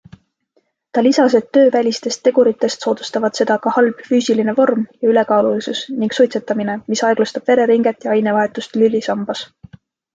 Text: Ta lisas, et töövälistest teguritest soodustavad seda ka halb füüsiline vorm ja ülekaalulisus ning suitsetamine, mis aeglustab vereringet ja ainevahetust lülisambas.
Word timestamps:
Ta 0.97 1.01
lisas, 1.07 1.35
et 1.39 1.49
töövälistest 1.57 2.23
teguritest 2.29 2.87
soodustavad 2.87 3.39
seda 3.43 3.59
ka 3.67 3.75
halb 3.77 4.03
füüsiline 4.09 4.57
vorm 4.63 4.83
ja 5.05 5.13
ülekaalulisus 5.15 5.85
ning 6.01 6.19
suitsetamine, 6.21 6.81
mis 6.93 7.07
aeglustab 7.11 7.49
vereringet 7.55 8.11
ja 8.13 8.19
ainevahetust 8.19 8.83
lülisambas. 8.85 9.49